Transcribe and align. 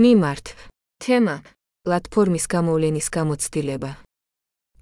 მიმართ. 0.00 0.46
თემა: 1.04 1.36
პლატფორმის 1.84 2.44
გამოვლენის 2.54 3.08
გამოცდილება. 3.16 3.90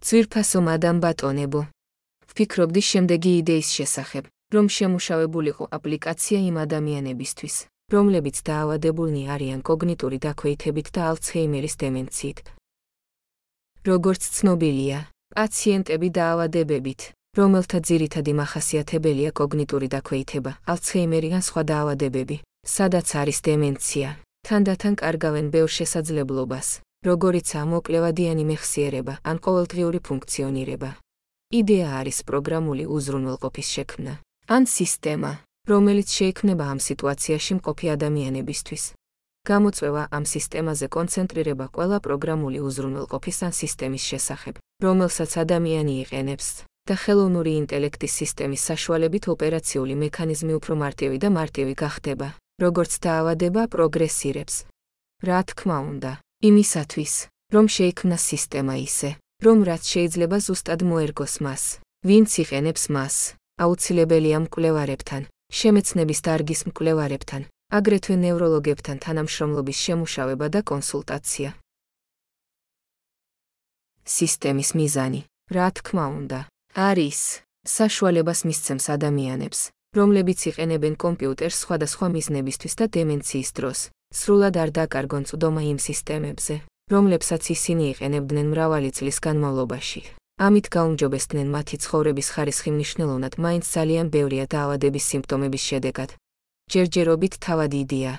ძვირფასო 0.07 0.61
მადამ 0.69 0.99
ბატონებო. 1.03 1.63
ვფიქრობდი 2.31 2.83
შემდეგი 2.91 3.33
იდეის 3.43 3.69
შესახებ, 3.79 4.25
რომ 4.55 4.67
შემუშავებულიყო 4.77 5.65
აპლიკაცია 5.77 6.39
იმ 6.51 6.57
ადამიანებისთვის, 6.65 7.57
რომლებიც 7.95 8.37
დაავადებულნი 8.51 9.23
არიან 9.35 9.61
კოგნიტური 9.69 10.19
დაქვეითებით 10.27 10.89
და 10.95 11.01
ალცჰეიმერის 11.11 11.75
დემენციით. 11.83 12.39
როგორც 13.91 14.23
ცნობილია, 14.37 14.99
პაციენტები 15.35 16.09
დაავადებებით, 16.21 17.01
რომელთა 17.39 17.79
ძირითადი 17.89 18.33
მახასიათებელია 18.41 19.31
კოგნიტური 19.41 19.89
დაქვეითება, 19.95 20.53
ალცჰეიმერი 20.73 21.29
ან 21.39 21.43
სხვა 21.49 21.63
დაავადებები, 21.73 22.37
სადაც 22.77 23.09
არის 23.23 23.39
დემენცია, 23.49 24.09
თანდათან 24.49 24.95
კარგავენ 24.97 25.47
ბევრ 25.53 25.69
შესაძლებლობას, 25.69 26.69
როგორიცაა 27.05 27.65
მოკლევადიანი 27.69 28.45
მეხსიერება 28.49 29.15
ან 29.21 29.37
ყოველდღიური 29.45 30.01
ფუნქციონირება. 30.09 30.91
იდეა 31.61 31.89
არის 32.01 32.19
პროგრამული 32.29 32.85
უზრუნველყოფის 32.97 33.69
შექმნა 33.77 34.13
ან 34.49 34.63
სისტემა, 34.65 35.33
რომელიც 35.69 36.09
შეიქმნება 36.19 36.65
ამ 36.73 36.81
სიტუაციაში 36.89 37.53
მყოფი 37.61 37.87
ადამიანებისთვის. 37.97 38.83
გამოწვევა 39.51 40.03
ამ 40.17 40.25
სისტემაზე 40.35 40.87
კონცენტრირება 40.97 41.67
ყველა 41.77 41.99
პროგრამული 42.07 42.59
უზრუნველყოფის 42.69 43.39
ან 43.47 43.53
სისტემის 43.53 44.05
შესახებ, 44.11 44.55
რომელსაც 44.85 45.31
ადამიანი 45.45 45.95
იყენებს 46.09 46.49
და 46.89 46.95
ხელოვნური 46.97 47.53
ინტელექტის 47.63 48.13
სისტემის 48.21 48.63
საშუალებით 48.71 49.25
ოპერაციული 49.29 49.95
მექანიზმი 50.05 50.53
უფრო 50.57 50.75
მარტივი 50.85 51.17
და 51.21 51.29
მარტივი 51.37 51.75
გახდება, 51.85 52.29
როგორც 52.59 52.93
დაავადება 53.05 53.63
პროგრესირებს. 53.75 54.57
რა 55.23 55.41
თქმა 55.51 55.79
უნდა, 55.91 56.13
იმისათვის, 56.43 57.15
რომ 57.55 57.65
შეიქმნას 57.77 58.23
სისტემა 58.31 58.75
ისე, 58.83 59.11
რომ 59.47 59.59
რაც 59.69 59.83
შეიძლება 59.93 60.39
ზუსტად 60.47 60.81
მოერგოს 60.91 61.35
მას, 61.47 61.63
ვინც 62.09 62.31
იყენებს 62.43 62.85
მას, 62.95 63.17
აუცილებელია 63.63 64.39
მკვლევარებთან, 64.45 65.23
შემეცნების 65.51 66.21
დარგის 66.27 66.61
მკვლევარებთან, 66.69 67.43
აგრეთვე 67.79 68.15
ნევროლოგებთან 68.27 68.97
თანამშრომლობის 69.05 69.79
შემუშავება 69.87 70.47
და 70.55 70.61
კონსულტაცია. 70.71 71.51
სისტემის 74.09 74.71
მიზანი, 74.79 75.21
რა 75.55 75.69
თქმა 75.79 76.05
უნდა, 76.19 76.41
არის 76.75 77.21
საშუალებას 77.69 78.41
მისცემს 78.49 78.87
ადამიანებს, 78.97 79.61
რომლებიც 79.97 80.41
იყენებენ 80.51 80.95
კომპიუტერს 81.01 81.59
სხვადასხვა 81.65 82.07
მიზნებისთვის 82.13 82.75
და 82.81 82.87
დემენციის 82.97 83.51
დროს, 83.57 83.79
სრულად 84.13 84.55
არ 84.63 84.71
დაკარგონ 84.79 85.25
წვდომა 85.29 85.63
იმ 85.73 85.79
სისტემებზე, 85.81 86.55
რომლებსაც 86.93 87.43
ისინი 87.57 87.85
იყენებდნენ 87.93 88.47
მრავალი 88.53 88.91
წლის 88.97 89.19
განმავლობაში. 89.25 90.03
ამით 90.39 90.67
გაუმჯობესდნენ 90.71 91.49
მათი 91.51 91.77
ცხოვრების 91.83 92.29
ხარისხი 92.35 92.71
მნიშვნელოვნად 92.71 93.35
მაინც 93.43 93.65
ძალიან 93.77 94.07
ბევრია 94.15 94.45
დაავადების 94.55 95.05
სიმპტომების 95.11 95.63
შედეგად. 95.71 96.11
ჯერჯერობით 96.73 97.35
თავად 97.43 97.73
იდეა. 97.83 98.13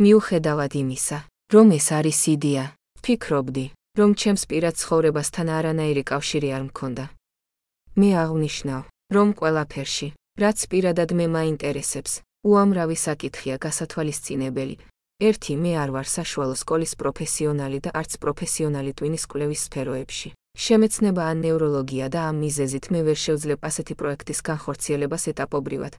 მიუხედავად 0.00 0.72
იმისა, 0.82 1.18
რომ 1.54 1.66
ეს 1.78 1.86
არის 1.92 2.20
იდეა, 2.34 2.64
ვფიქრობდი, 2.98 3.66
რომ 3.98 4.10
ჩემს 4.20 4.42
პირად 4.50 4.74
ცხოვრებასთან 4.80 5.46
არანაირი 5.58 6.02
კავშირი 6.10 6.48
არ 6.56 6.62
მქონდა. 6.68 7.04
მე 8.00 8.10
აღნიშნავ, 8.24 8.82
რომ 9.16 9.28
ყველაფერში, 9.38 10.08
რაც 10.40 10.58
პირადად 10.72 11.10
მე 11.18 11.26
მაინტერესებს, 11.36 12.12
უამრავი 12.48 12.96
საკითხია 12.96 13.56
გასათვალისწინებელი. 13.60 14.76
ერთი 15.20 15.54
მე 15.60 15.72
არ 15.82 15.90
ვარ 15.94 16.06
საშუალო 16.08 16.54
სკოლის 16.56 16.92
პროფესიონალი 17.00 17.78
და 17.84 17.90
არც 18.00 18.12
პროფესიონალი 18.22 18.92
ტვინის 18.96 19.24
კვლევის 19.30 19.60
სფეროებში. 19.68 20.28
შემეცნება 20.64 21.22
ან 21.30 21.36
ნევროლოგია 21.44 22.06
და 22.14 22.20
ამ 22.32 22.36
მიზეზით 22.44 22.84
მე 22.92 23.00
ვერ 23.06 23.18
შევძლებ 23.24 23.60
ასეთი 23.68 23.94
პროექტის 24.00 24.40
განხორციელებას 24.50 25.24
ეტაპობრივად. 25.32 25.92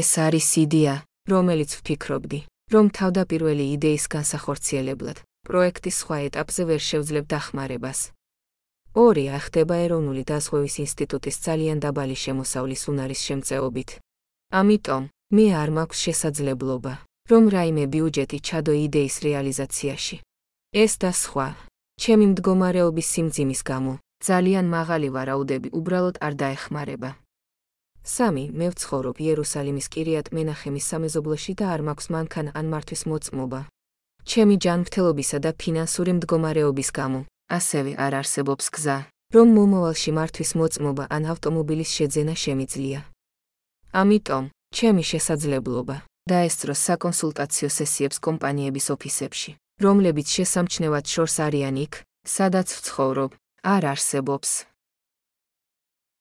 ეს 0.00 0.10
არის 0.26 0.48
იდეა, 0.64 0.94
რომელიც 1.28 1.70
ვფიქრობდი, 1.78 2.40
რომ 2.74 2.84
თავდაპირველი 2.98 3.64
იდეის 3.76 4.04
განსახორციელებლად, 4.14 5.16
პროექტის 5.46 5.96
სხვა 6.00 6.16
ეტაპზე 6.28 6.62
ვერ 6.70 6.80
შევძლებ 6.88 7.24
დახმარებას. 7.28 8.00
ორი 8.94 9.24
ახდება 9.34 9.74
ეროვნული 9.84 10.22
დაზღვევის 10.22 10.76
ინსტიტუტის 10.86 11.36
ძალიან 11.46 11.78
დაბალი 11.82 12.14
შემოსავლის 12.14 12.82
უნარის 12.90 13.20
შემწეობით. 13.26 13.90
ამიტომ, 14.54 15.02
მე 15.34 15.46
არ 15.62 15.70
მაქვს 15.78 15.98
შესაძლებლობა, 16.06 16.92
რომ 17.30 17.44
რაიმე 17.54 17.84
ბიუჯეტი 17.94 18.38
ჩადო 18.38 18.72
იდეის 18.86 19.16
რეალიზაციაში. 19.26 20.16
ეს 20.82 20.92
და 21.02 21.10
სხვა, 21.10 21.48
ჩემი 22.02 22.24
მდგომარეობის 22.32 23.08
სიმძიმის 23.14 23.60
გამო, 23.70 23.92
ძალიან 24.22 24.66
მაღალი 24.76 25.08
ვარაუდები 25.16 25.68
უბრალოდ 25.78 26.16
არ 26.26 26.32
დაეხმარება. 26.42 27.10
სამი, 28.14 28.44
მე 28.58 28.66
ვცხოვრობ 28.72 29.16
იერუსალიმის 29.26 29.86
კირიატ 29.94 30.26
მენახემის 30.36 30.84
სამეზობლოში 30.90 31.52
და 31.58 31.66
არ 31.74 31.80
მაქვს 31.88 32.06
მანქანა 32.14 32.50
ან 32.54 32.66
მართვის 32.72 33.02
მოწმობა. 33.10 33.60
ჩემი 34.30 34.54
ჯანმრთელობისა 34.64 35.38
და 35.44 35.50
ფინანსური 35.60 36.12
მდგომარეობის 36.18 36.90
გამო, 36.98 37.20
ასევე 37.50 37.92
არ 37.96 38.12
არსებობს 38.20 38.66
გზა, 38.74 38.98
რომ 39.34 39.48
მომავალში 39.58 40.10
მართვის 40.18 40.50
მოწმობა 40.58 41.04
ან 41.10 41.22
ავტომობილის 41.32 41.90
შეძენა 41.96 42.34
შემიძლია. 42.44 43.00
ამიტომ, 43.92 44.44
ჩემი 44.74 45.02
შესაძლებლობა 45.02 45.96
დაესწრო 46.30 46.74
საკონსულტაციო 46.86 47.68
სესიებს 47.68 48.18
კომპანიების 48.26 48.86
ოფისებში, 48.94 49.50
რომლებიც 49.84 50.26
შესამჩნევად 50.36 51.04
შორს 51.04 51.36
არიან 51.46 51.76
იქ, 51.84 51.92
სადაც 52.24 52.68
ვცხოვრობ, 52.78 53.30
არ 53.64 53.82
არსებობს. 53.92 54.50